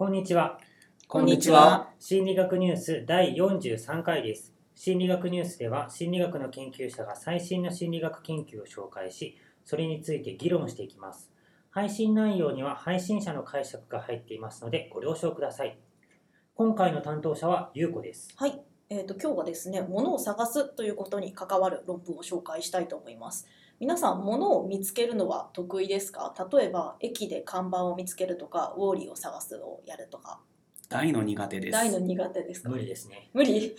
[0.00, 0.58] こんにちは。
[1.08, 1.90] こんにちは。
[1.98, 4.54] 心理学ニュース第43回です。
[4.74, 11.30] 心理学ニュースでは心理学の研究者が最新の心理学研究を紹介し、それについて議論していきます。
[11.68, 15.78] 配信内容には配信者の解釈が入っていますのでご了承ください。
[16.54, 18.30] 今回の担当者はゆうこです。
[18.36, 18.58] はい、
[18.88, 23.46] えー、と今日はですね物を探すということに関わる論文を紹介したいと思います
[23.80, 26.34] 皆さん物を見つけるのは得意ですか？
[26.52, 30.38] 例えば駅で看板を見つけるとかウォーリーを探すのをやるとか
[30.90, 31.72] 大の苦手です。
[31.72, 32.68] 大の苦手ですか？
[32.68, 33.30] 無理ですね。
[33.32, 33.74] 無理？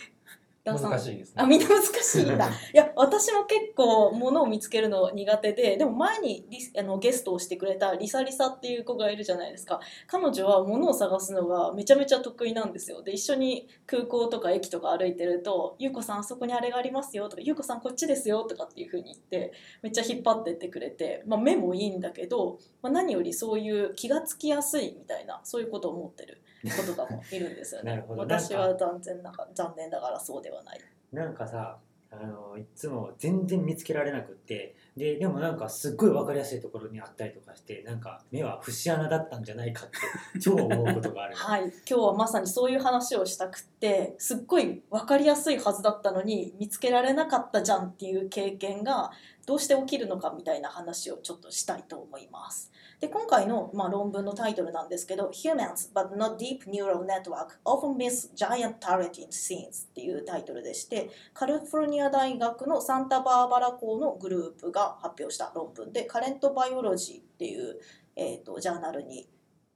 [0.64, 1.48] 難しいですあね。
[1.48, 2.48] みんな難しいんだ。
[2.72, 9.80] いや私も結構物を見つけるの苦手ででも前にリスあのゲストをしてくれたリサリサっていう子がいるじゃないですか。
[10.06, 13.02] 彼女は物を探すのがめちゃめちゃ得意なんですよ。
[13.02, 26.40] で一緒に空港とか駅とか歩いてると「ゆうこさんあそこにあれがありますよ」とか「ゆうこさんこっちですよ」とかっていう風に言ってめっちゃ引っ張ってってくれて、まあ、目もいいんだけど、まあ、何よりそういう気がつきやすいみたいなそういうことを思ってる
[26.70, 28.04] 子とかもいるんですよね。
[28.08, 30.80] 私は断然なか残念ながらそうではない。
[31.12, 31.78] なんかさ、
[32.10, 34.74] あのいつも全然見つけられなくって。
[34.96, 41.34] ででもなんかすっごい分かりやすいところにあったりとかしてなんか目は節穴だったんじゃないかって超思うことがある。
[41.36, 49.12] はい、今日はまさにそういう話をしたくってすっごい分かりやすいはずだったのに見つけられなかったじゃんっていう経験が
[49.52, 52.72] どうして起きるのかみたいな話をちょっとしたいと思います。
[53.00, 67.78] で今回の、まあ、論文のタイトルなんですけど「Humans but not deep neural network often miss giant targeting scenes」っていうタイトルでしてカリフォルニア大学のサンタバーバラ校のグループが発表した論文で「カレントバイオロジー」っていう、
[68.16, 69.28] えー、とジャーナルに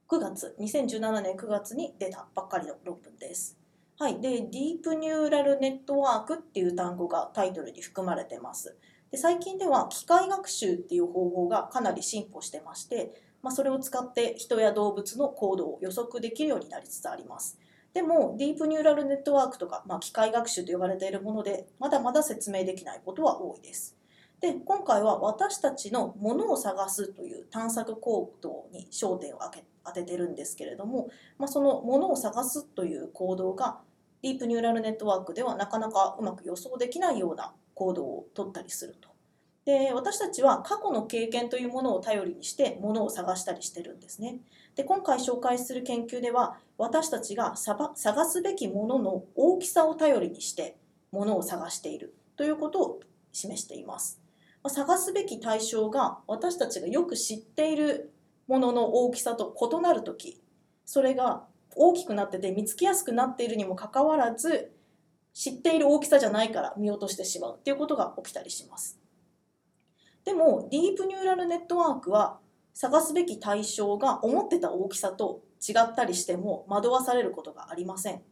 [0.08, 3.58] 9月2017年9月に出たばっかりの論文です。
[3.98, 8.78] はい、でディープニューラルネットワークっていう単語がタイトルに含まれてます。
[9.16, 17.58] で最近では機械学習っていう方法がかなり進歩してまして、まあ、それを使って人や動物の行動を予測できるようになりつつあります。
[17.94, 23.96] でもディープニューラルネットワークとか、まあ、機械学習と呼ばれているものでまだまだ説明できないことは多いです。
[24.42, 33.78] で今回は私たちのものを探すという探索行動に焦点を当てててるんですけれども、まあ、そのものを探すという行動が
[34.20, 39.10] ディープニューラルネットワークではなかなかうまく予想できないような行動を取ったりすると。
[39.64, 44.40] で私たちは過去の経験というものを頼りにしてものを探したりしてるんですね。
[44.74, 50.76] で今回紹介する研究では私たちが探すべきものの大きさを頼りにして
[51.12, 53.00] ものを探しているということを
[53.32, 54.20] 示しています。
[54.68, 58.12] 探すべき対象が私たちがよく知っている
[58.48, 60.40] ものの大きさと異なる時
[60.84, 61.44] それが
[61.74, 64.72] 大きくなってて見つけやすくなっているにもかかわらず
[65.36, 68.98] 知っている大きさじゃないから見落としてしまうっていうことが起きたりします。
[70.24, 72.38] でもディープニューラルネットワークは
[72.72, 78.22] 探すべき対象が思ってた大きさと違ったりしても惑わされることがありません。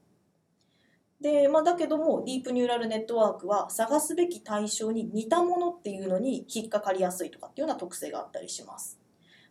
[1.21, 8.99] で、まあ、だけどもディープニューラルネットワークは探すべき対象に似たものっていうのに引っかかりやすいとかっていうような特性があったりします。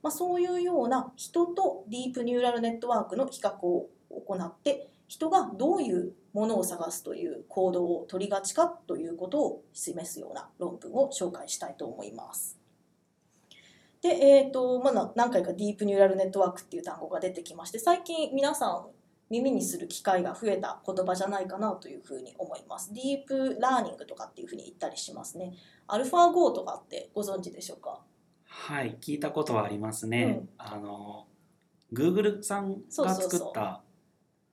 [0.01, 12.57] まあ、そういうような人とディープニューラルネットワークの比較を行って人がどういうものを探すという行動を取りがちかということを示すような論文を紹介したいと思います。
[14.01, 18.87] で、えーとまだ何回かディープニューラルネットワークっていう単語が出てきまして最近皆さん
[19.29, 22.91] 耳にする機会が増えた言葉じゃないかなというふうに思います。
[22.91, 25.53] ディープラーニングとかっていうふうに言ったりしますね。
[25.87, 28.01] アルファ5とかってご存知でしょうか？
[28.45, 30.23] はい、聞いたことはありますね。
[30.23, 31.27] うんあの、
[31.93, 33.81] Google さんが作った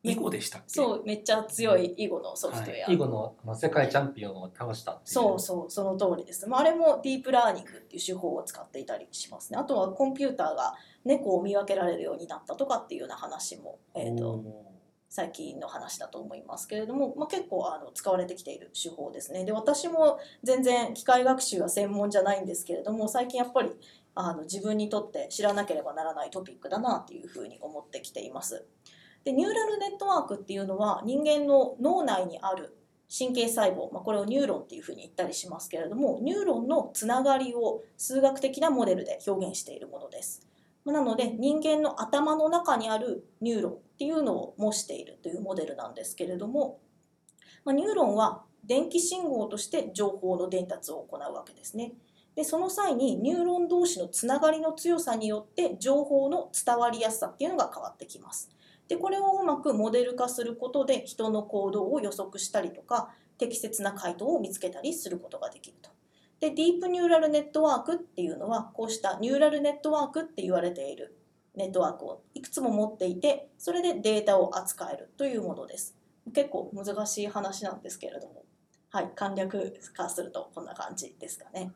[0.02, 0.66] 囲碁でしたっけ？
[0.68, 5.14] そうめっちゃ強い囲碁のソフトウェア、囲碁のあの世界チャンピオンを倒したっていう。
[5.14, 9.58] そうそうその通りです、まあ、あれもディープラーニングっていう手法を使っていたりしますね。
[9.58, 10.74] あとはコンピューターが
[11.04, 14.70] 猫を見分けられるようになったとかっていうような話も、えー、とお
[15.12, 19.44] 最近の話だと思いますけれども、まあ、結構あの使われてきている手法ですね。
[19.44, 23.70] で私も全然機械学習は専門じゃないんですけれども最近やっぱり
[24.14, 28.64] あの自分にとって知らなければならないトピックだなっていうふうに思ってきています
[29.24, 32.76] でニューラルネットワークっていうのは人間の脳内にある
[33.16, 40.46] 神経細胞、まあ、これをニューロンっていうふうに言ったりしますけれどもニューロンのつながりを数学的なモデルで表現しているものです
[40.84, 46.80] なので人間の頭の中にあるニューロンっていうのを模しているというモデルなんですけれども、
[47.64, 51.92] まあ、ニューロンは電気信号として情報の伝達を行うわけですね。
[52.36, 58.50] でその際にニューロン同士のつながりの強さによって情報の伝わりやすさっていうのが変わってきます。
[58.90, 65.90] でこれをうまくモデル化することで人の行動を予測したりとか適切な回答を見つけたりすることができると。
[66.40, 71.14] でディープニューラルネットワークっていうのはこうしたニューラルネットワークって言われている
[71.54, 75.94] ネットワークをいくつも持っていてそれでデータを扱えるというものです。
[76.34, 78.42] 結構難しい話なんですけれども。
[78.88, 81.70] はい簡略化するとこんな感じですかね。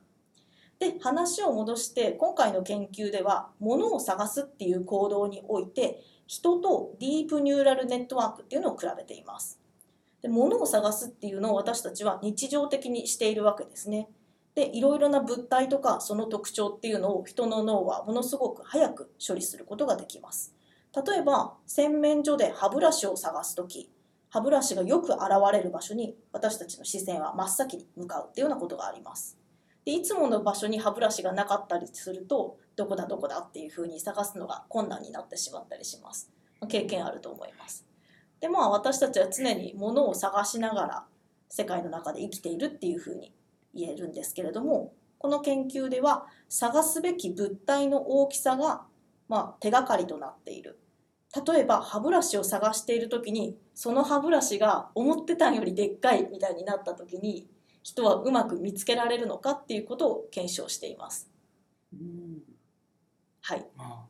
[0.80, 9.60] で話を戻して今回の研究では物を探すっていう行動において人とディープニューラルネットワークっていうのを比べています。
[10.22, 14.08] で物を探すっていうのを私たちは日常的にしているわけですね。
[14.54, 20.54] でいろいろな物体とかその特徴っていうのを人の脳はものすごく早く処理することができます。
[20.94, 23.90] 例えば洗面所で歯ブラシを探す時
[24.30, 25.20] 歯ブラシがよく現
[25.52, 29.36] れる場所に私たちの視線は真っ先に向かうっていうようなことがあります。
[29.84, 36.30] でいつもの場所に歯ブラシがなかったりするとどこだどこだっていうふうに探すのが困難になってしまったりします。
[36.68, 37.86] 経験あると思います。
[38.40, 41.04] でまあ私たちは常に物を探しながら
[41.48, 43.32] 世界の中で生きているっていうふうに
[43.74, 48.82] 言えるんですけれどもこの研究では探すべき物体の大きさが、
[49.28, 50.78] まあ、手がかりとなっている。
[51.46, 57.48] 例えば歯ブラシを探している時にその歯ブラシが思ってたんよりでっかいみたいになった時に
[57.84, 61.30] 人はうまく見つけられるのかっていうことを検証しています。
[61.92, 62.42] うん
[63.42, 63.66] はい。
[63.76, 64.06] まあ、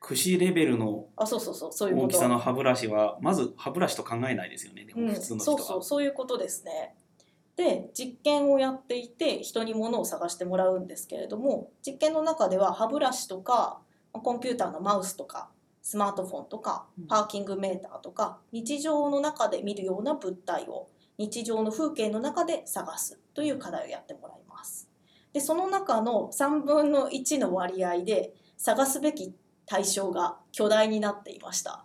[0.00, 1.06] 串レベルの。
[1.16, 6.96] 大きさの歯ブラシはまず歯ブラシと考えないですよねでうん、も普通の人は、そうそう、そういうことですね。
[7.54, 13.80] で、実験をやっていて人に物を探してもらうんですけれども、実験の中では歯ブラシとか
[14.12, 15.50] コンピューターのマウスとか
[15.82, 24.88] スマートフォンとかうんパーキングメーターとか日常の中で見るような物体を日常の風景の中で探すという課題をやってもらいます。
[25.32, 29.34] でその中の3分の1の割合で探すべき
[29.66, 31.84] 対象が巨大になっていました。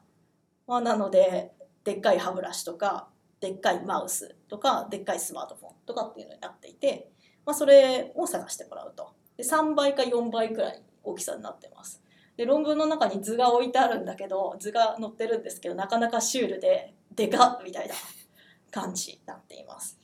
[0.67, 1.51] まあ、なので
[1.83, 3.09] でっかい歯ブラシとか
[3.41, 7.11] でっかいマウスとかでっかいスマートフォンとかっていうのになっていて、
[7.45, 12.01] まあ、それを探してもらうとで3倍か4倍くらい大きさになってます
[12.37, 17.93] で論文の中に図が置いてあるんだけど図が載ってるんですけどなかなかシュールででかっみたいな
[18.73, 19.99] 感じになっています。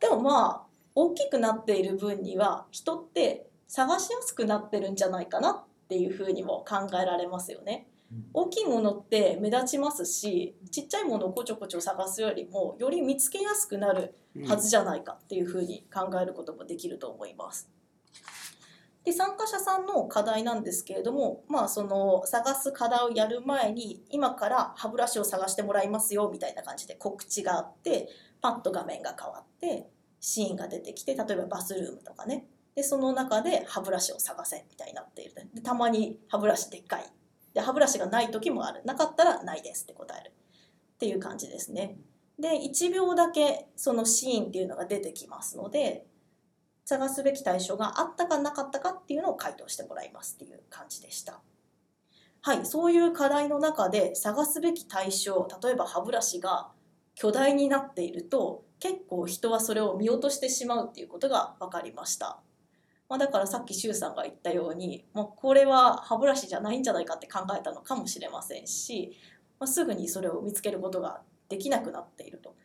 [0.00, 7.86] でもまあ大きくなっている分には人って探しやすくなってるんじゃないかなっていうふうにも考えられますよね。
[8.34, 17.68] 大きいものって目立ちますしちっちゃいものをこちょこちょ探すよりもより見つけやすくなるうんはずじゃないかっていうふうに考えることもできると思います。
[19.04, 28.08] で参加者さんの課題なんですけれども、まあ、その探す課題をやる前に今から歯ブラシを探してもらいますよみたいな感じで告知があって
[28.42, 29.88] パッと画面が変わって
[30.20, 32.46] シーンが出てきて例えばバスルームとかね。
[32.74, 37.04] でその中で歯ブラシを探せみたいになっているでたまに歯ブラシでっかい。
[37.54, 38.82] で歯ブラシがない時もある。
[38.84, 40.32] なかったらないですって答える。
[40.94, 41.96] っていう感じですね。
[42.38, 46.06] で1秒だけそのシーンっていうのが出てきますので
[46.90, 51.40] 探すべき対象があったかなかったかっていうのを回答してもらいますっていう感じでした。
[52.42, 56.72] はい、そういう課題の中で探すべき対象例えば歯ブラシが
[57.14, 62.40] 巨大になっていると結構人はそれを見落としてしまうっていうことが分かりました。
[63.08, 69.16] まあ、だからさっき周さんが言ったように、まあ、これは歯ブラシじゃないんじゃないかって考えたのかもしれませんし、
[69.60, 72.56] まあ、すぐにそれを見つけることができなくなっていると。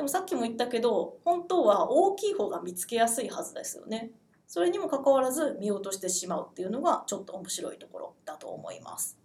[0.00, 4.12] でもさっきも言ったけど本当は大きい方が見つけやすいはずですよね。
[4.46, 9.18] それにもかかわらず見落としてしまうっていうのがちょっと面白いところだと思います。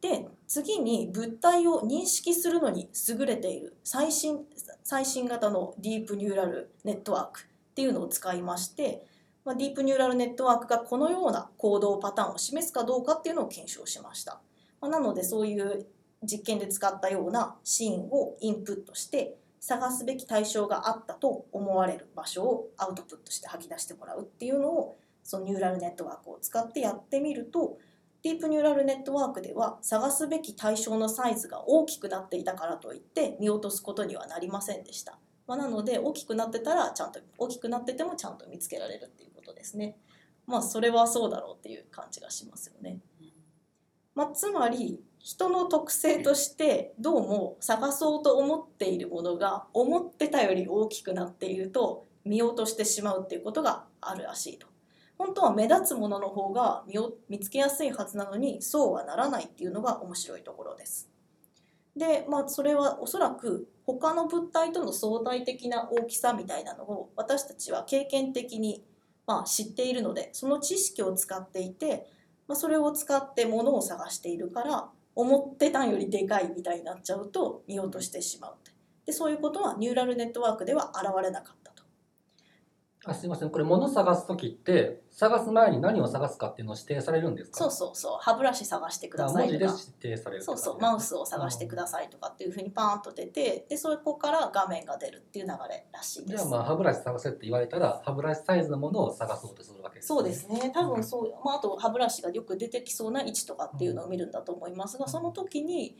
[0.00, 4.44] で次に物体を認識するのに優れている最新
[4.84, 9.04] 最新型のディープニューラルネットワークっていうのを使いまして、
[9.44, 14.40] まあ、ディープニューラルネットワークがこのような行動パターンを示すかどうかっていうのを検証しました。
[14.80, 15.86] まあ、なのでそういう
[16.22, 27.78] 実験で使ったようなシーンをインプットして探すべき対象があったと思われる場所をアウトプットして吐き出してもらうっていうのをそのニューラルネットワークを使ってやってみると
[28.22, 35.18] ディープニューラルネットワークでは探すべき対象のサイズが大きくなっていたからといって見落とすことにはなりませんでした。
[35.46, 39.96] まあ、なので大きくなってたらちゃんと大きくなっててもちゃんと見つけられるっていうことですね。
[40.46, 42.98] まあそれはそうだろうっていう感じがしますよね。
[44.14, 54.68] まあ、つまり人の特性としてどうも探そうと思っているものが思ってたより大きくなっていると見落としてしまうっていうことがあるらしいと。
[55.18, 56.94] 本当は目立つものの方が見
[57.28, 61.08] 見つけやすいはずなのにそうはならないっていうのが面白いところです。
[61.96, 68.84] でまあそれはおそらく他の物体との相対的な大きさみたいなのを私たちは経験的に
[69.26, 72.06] まあ知っているのでその知識を使っていて、
[72.46, 78.54] まあ、それを使って物を探しているから思ってたんよりでかいみたいになっちゃうと見落としてしまう
[79.06, 81.65] でそういうことはニューラルネットワークでは現れなかった。
[83.08, 83.50] あすいません。
[83.50, 87.58] これ物探す時って探す前に何を探すかっていうのを指定されるんですか？
[87.58, 88.18] そうそうそう。
[88.20, 89.64] 歯ブラシ探してくださいとか。
[89.64, 90.80] あ文字で指定されるそうそう。
[90.80, 96.36] マウスを探してくださいとかっていうふうにパーンと出てでそこから画面が出るっていう流れらしいです。
[96.36, 100.72] じゃあまあ歯ブラシ探せって言われたら歯ブラシサイズのものを探そうとするわけです、そうですね。
[100.74, 105.96] 多分そう、まあ、あと歯ブラシがよく出てきそうな位置とかっていうのを見るんだと思いますがその時に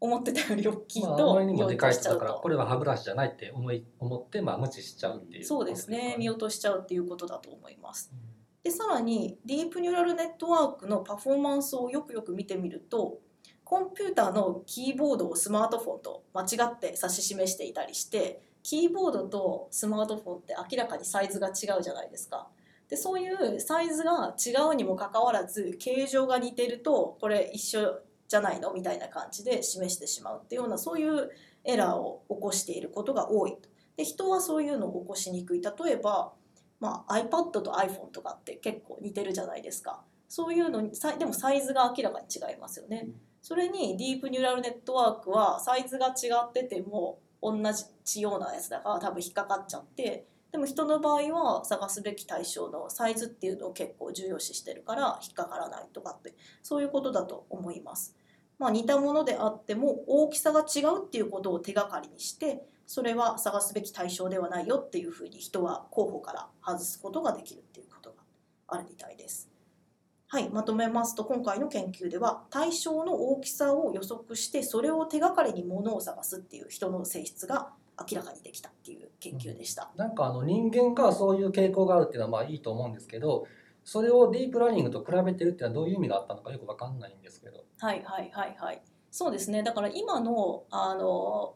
[0.00, 6.16] 思ってたより大きいまあ、あとまりにも見でかいからこれは歯ブラシじゃないって思い思ってまあ無視しちゃうっていうそうですね。
[6.18, 8.10] 見よ落としちゃうっていうことだと思います。
[8.62, 13.18] でさらにディープニューラルネットワークのパフォーマンスをよくよく見てみると
[13.64, 22.48] コンピューターのキーボードをスマートフォンと間違って指し示していたりしてキーボードとスマートフォンって明らかにサイズが違うじゃないですか。
[22.88, 28.72] でそういうサイズが違うにもかかわらず形状が似てるとこれ一緒じゃないの？
[28.72, 31.30] みたいな感じで示してしまうっていうようなそういう
[31.64, 33.68] エラーを起こしていることが多いと。
[33.96, 35.60] で人はそういうのを起こしにくい。
[35.60, 36.32] 例えば
[36.78, 40.00] まあ、iPad と iPhone とかって結構似てるじゃないですか。
[40.28, 43.14] そういうのにさでもサイズが明らかに違いますよね、うん。
[43.42, 47.54] それにディープニューラルネットワークはサイズが違ってても同
[48.04, 58.16] じようなやつだから多分引っかかっちゃってでも人の場合は探すべき対象のサイズっていうのを結構重要視してるから引っかからないとかってそういうことだと思います。
[58.60, 68.16] まあ、似たものであっても大きさが違うっていうことを手がかりにしてそれは探すべき対象ではないよっていうふうに人は候補から外すことができるっていうことが
[68.68, 69.48] あるみたいです。
[70.28, 79.90] はい、まとめますと今回の研究では対象の大きさを予測してそれを手がかりに物を探すっていう人の性質が明らかにできたっていう研究でした。
[79.96, 83.46] なんかあの人間がそういう傾向があるっていうのはまあいいと思うんですけど
[83.84, 88.82] それをディープラーニングと比べてるっていうのはどういう意味があったのかよくわかんないんですけどはいはいはいはい。
[89.10, 89.62] そうですね。
[89.62, 91.54] だから今のあの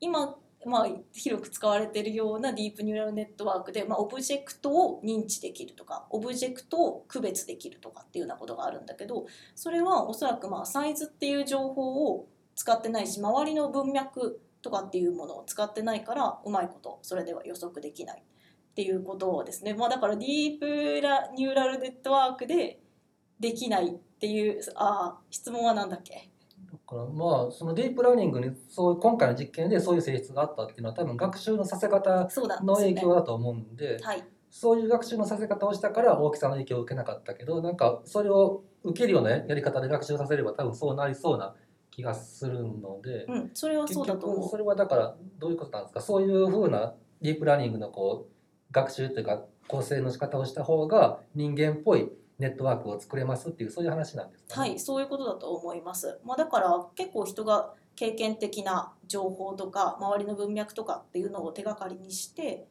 [0.00, 18.22] 今まあ広く使われているようなディープニューラルネットワークで、まあ、オブジェクトを認知できるとかオブジェクトを区別できるとかっていうようなことがあるんだけどそれはおそらくまあサイズっていう情報を使ってないし周りの文脈とかっていうものを使ってないからうまいことそれでは予測できない
[18.74, 19.72] っていうことですね。
[19.72, 22.80] まあ、だからディープラニューラルネットワークで
[23.38, 26.28] できないっていうあー質問は何だっけ？
[26.72, 32.28] だからまあそのディープラーニングにそう今回の実験でそういう性質があったっていうのは多分学習のさせ方
[32.64, 41.54] の影響だと思うんではい、そういう学習のさせ方をしたから大きさの影響を受けなかったけどなんかそれを受けるようなやり方で学習させれば多分そうなりそうな
[41.92, 46.00] 気がするので、うん、それはそうだと思結局そうれはだからどういうことなんですか？
[46.00, 48.33] そういうふうなディープラーニングのこう
[48.74, 62.66] 学習というか構成の仕方をした方が人間っぽいネットワークを作れますっていうそういう話なんですか、はいそういうことだと思います、まあ、だから結構人が経験的な情報とか周りの文脈とかっていうのを手がかりにして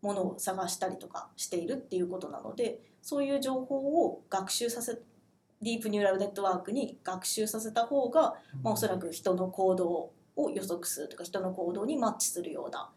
[0.00, 4.98] ものを探したりとかしているっていうことなのでそういう情報を学習させ
[5.60, 12.90] ディープニューラルネットワークに学習させた方が、まあ、おそらく人の行動を予測するとか人の行動にマッチするような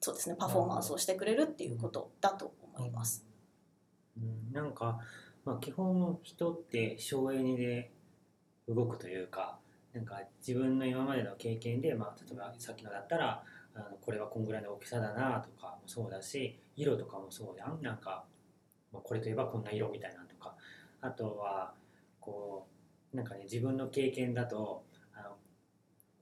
[0.00, 3.24] そうですねパフォーマンスをしてくれるっていうことだと思います。
[4.18, 4.98] うん、なんか、
[5.44, 7.92] まあ、基本人って省エネで
[8.68, 9.58] 動くというか
[9.92, 13.42] なんか自分の今までの経験で、まあ、例えばさっきのだったら
[13.74, 17.82] あのこれはこんぐらいの大きさだなとかもそうだし色とかもそうやん。
[17.82, 18.24] なんか、
[18.92, 20.54] まあ、これといえばこんな色みたいなとか。
[21.00, 21.72] あとは
[22.20, 22.66] こ
[23.12, 24.84] うなんかね自分の経験だと
[25.14, 25.36] あの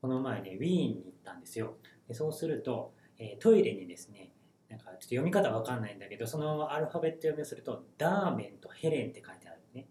[0.00, 1.76] この前ねウィーンに行ったんですよ。
[2.08, 4.33] でそうすると、えートイレにですね
[4.68, 9.87] なんかちょっと読み方わかんないんだけどそのままアルファベット読みをするとダーメンとヘレンって書いてあるね。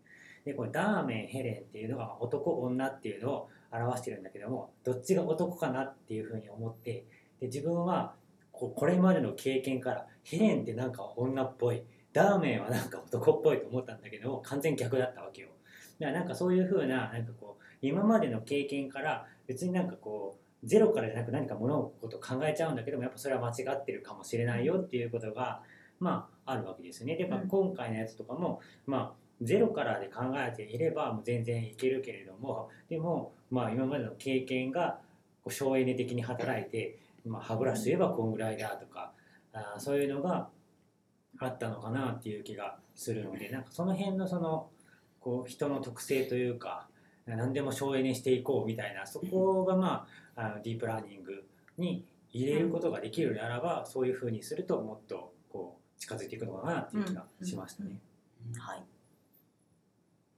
[0.45, 7.05] でこれダーメンヘレンっていうのが男女っていうのを表してるんだけどもどっちが男かなっていうふうに思って
[7.39, 8.15] で自分は
[8.51, 15.49] ここれまでの経験からヘレンってなんか女っぽいダーメンはなんか男っぽいと思ったんだけども完全逆だったわけよ。
[15.99, 25.61] だからなんかそういうふうななんかこう今までの経験から別になんかこうゼロからじゃなく何か物事を考えちゃうんだけどもやっぱそれは間違ってるかもしれないよっていうことが
[25.99, 27.15] まああるわけですよね。
[27.15, 34.99] で、まあうん今回のやつとかもまあゼロからで考えていればもう全然いけるけれどもでもまあ今までの経験が
[35.43, 39.11] こう省エネ的に働いて、まあ、歯ブラシといえばこんぐらいだとか
[39.51, 40.49] あーそういうのが
[41.39, 44.69] あったのかなっていう気がするのでなんかその辺のその
[45.19, 46.87] こう人の特性というか
[47.25, 51.43] 何でも省エネしていこうみたいなそこがまああのディープラーニング
[51.77, 57.99] に入れることができるならば、そういうふうにするともっとこう近づいていくのかなっていう気がしましたね。
[58.57, 58.83] はい、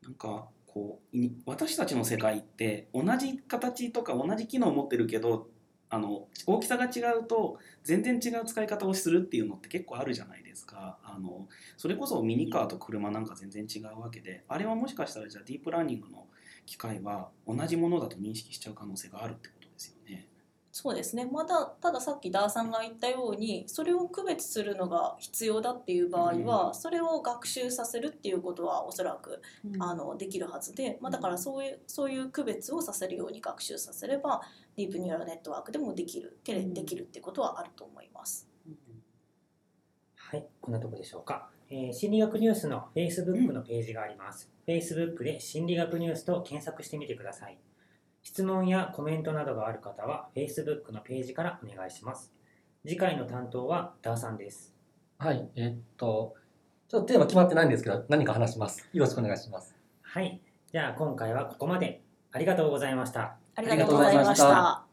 [0.03, 5.47] なんかこうい私たちの世界って同じ形とか同じ機能を持ってるけど
[5.89, 10.97] あの大きさが違うと全然違う使い方をするっていうのって結構あるじゃないですか。
[11.03, 11.47] あの
[11.77, 16.27] それこそミニカーと車なんか全然違うわけであれはもしかしたらじゃあディープラーニングの
[16.65, 20.27] 機械は同じものだと認識しちゃう可能性があるってことですよね。
[20.72, 29.41] そうですねまだたださっきダーさんが言ったようにそれを区別するのが必要だっていう場合は、それを学習させるっていうことはおそらく
[29.79, 34.41] あのできるはずで、まあ、だからそういうそういう区別をさせるように学習させれば
[34.75, 38.50] ディープニューラルネットワークでもできるテレできるってことはあると思います。
[40.17, 41.50] はい、こんなとこでしょうか。
[41.70, 44.51] えー心理学ニュースの Facebook のページがあります。
[44.67, 47.58] Facebook で心理学ニュースと検索してみてください。
[48.25, 52.34] 質問やコメントなどがある方は Facebook のページからお願いします。
[52.84, 54.74] 次回の担当はダーさんです。
[55.20, 56.34] はい、えっと、
[56.89, 58.89] ちょっとテーマ決まってないんですけど、何か話します。
[58.94, 59.75] よろしくお願いします。
[60.01, 60.41] はい、
[60.72, 62.01] じゃあ今回はここまで。
[62.32, 63.38] ありがとうございました。
[63.55, 64.85] ありがとうございました。